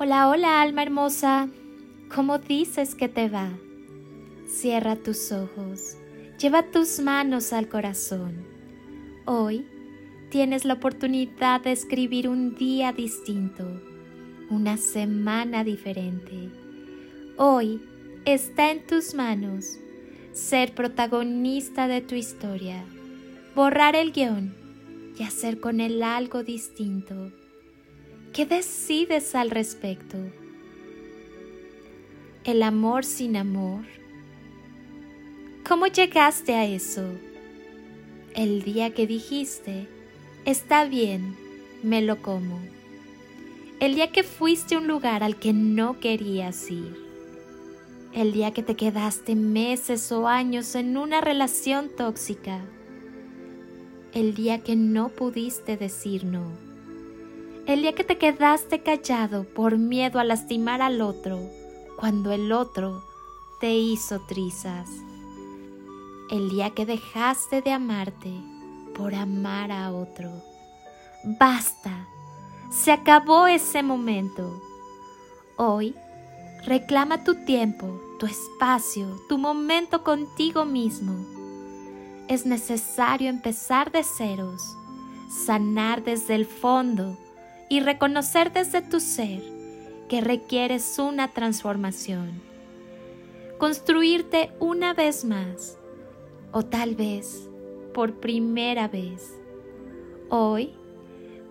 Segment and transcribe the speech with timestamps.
[0.00, 1.48] Hola, hola, alma hermosa.
[2.14, 3.50] ¿Cómo dices que te va?
[4.46, 5.96] Cierra tus ojos,
[6.38, 8.46] lleva tus manos al corazón.
[9.24, 9.66] Hoy
[10.30, 13.64] tienes la oportunidad de escribir un día distinto,
[14.50, 16.48] una semana diferente.
[17.36, 17.82] Hoy
[18.24, 19.80] está en tus manos
[20.30, 22.84] ser protagonista de tu historia,
[23.56, 24.54] borrar el guion
[25.18, 27.32] y hacer con él algo distinto
[28.38, 30.16] ¿Qué decides al respecto?
[32.44, 33.84] ¿El amor sin amor?
[35.68, 37.02] ¿Cómo llegaste a eso?
[38.36, 39.88] El día que dijiste,
[40.44, 41.34] está bien,
[41.82, 42.60] me lo como.
[43.80, 46.94] El día que fuiste a un lugar al que no querías ir.
[48.12, 52.60] El día que te quedaste meses o años en una relación tóxica.
[54.12, 56.68] El día que no pudiste decir no
[57.68, 61.38] el día que te quedaste callado por miedo a lastimar al otro,
[61.98, 63.04] cuando el otro
[63.60, 64.88] te hizo trizas.
[66.30, 68.32] El día que dejaste de amarte
[68.94, 70.30] por amar a otro.
[71.38, 72.08] Basta,
[72.70, 74.62] se acabó ese momento.
[75.58, 75.94] Hoy
[76.64, 81.12] reclama tu tiempo, tu espacio, tu momento contigo mismo.
[82.28, 84.74] Es necesario empezar de ceros,
[85.28, 87.18] sanar desde el fondo
[87.68, 89.42] y reconocer desde tu ser
[90.08, 92.40] que requieres una transformación.
[93.58, 95.78] Construirte una vez más
[96.52, 97.48] o tal vez
[97.92, 99.38] por primera vez.
[100.30, 100.72] Hoy,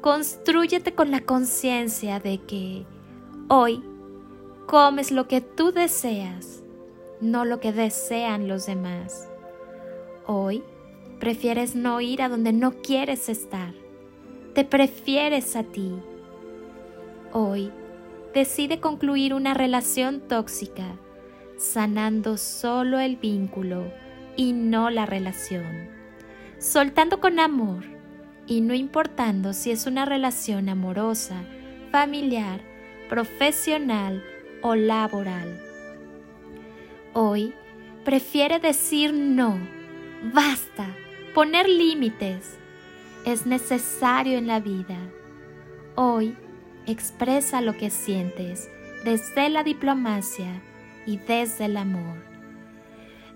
[0.00, 2.86] construyete con la conciencia de que
[3.48, 3.82] hoy
[4.66, 6.62] comes lo que tú deseas,
[7.20, 9.28] no lo que desean los demás.
[10.26, 10.62] Hoy
[11.18, 13.74] prefieres no ir a donde no quieres estar
[14.56, 15.92] te prefieres a ti.
[17.30, 17.70] Hoy
[18.32, 20.96] decide concluir una relación tóxica,
[21.58, 23.92] sanando solo el vínculo
[24.34, 25.90] y no la relación,
[26.58, 27.84] soltando con amor
[28.46, 31.42] y no importando si es una relación amorosa,
[31.92, 32.62] familiar,
[33.10, 34.24] profesional
[34.62, 35.60] o laboral.
[37.12, 37.52] Hoy
[38.06, 39.58] prefiere decir no,
[40.32, 40.96] basta,
[41.34, 42.56] poner límites,
[43.26, 44.96] es necesario en la vida.
[45.96, 46.38] Hoy
[46.86, 48.70] expresa lo que sientes
[49.04, 50.62] desde la diplomacia
[51.06, 52.24] y desde el amor.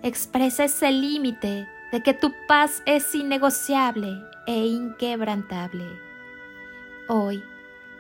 [0.05, 4.09] Expresa ese límite de que tu paz es innegociable
[4.47, 5.87] e inquebrantable.
[7.09, 7.43] Hoy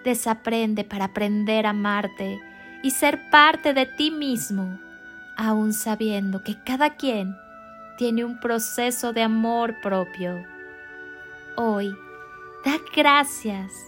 [0.04, 2.40] desaprende para aprender a amarte
[2.84, 4.78] y ser parte de ti mismo,
[5.36, 7.34] aun sabiendo que cada quien
[7.98, 10.46] tiene un proceso de amor propio
[11.60, 11.96] hoy.
[12.64, 13.86] Da gracias.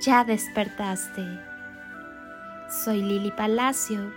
[0.00, 1.22] Ya despertaste.
[2.84, 4.12] Soy Lili Palacio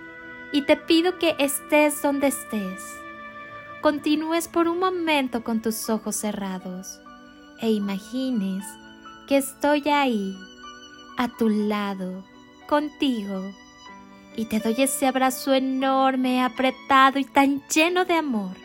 [0.51, 2.81] y te pido que estés donde estés.
[3.81, 6.99] Continúes por un momento con tus ojos cerrados
[7.59, 8.63] e imagines
[9.27, 10.35] que estoy ahí,
[11.17, 12.23] a tu lado,
[12.67, 13.51] contigo,
[14.35, 18.64] y te doy ese abrazo enorme, apretado y tan lleno de amor